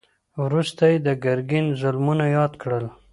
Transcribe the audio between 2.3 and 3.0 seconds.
ياد کړل.